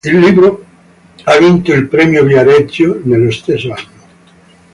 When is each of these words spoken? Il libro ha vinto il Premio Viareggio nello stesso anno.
Il 0.03 0.17
libro 0.17 0.65
ha 1.25 1.37
vinto 1.37 1.71
il 1.73 1.87
Premio 1.87 2.23
Viareggio 2.23 3.01
nello 3.03 3.29
stesso 3.29 3.67
anno. 3.71 3.91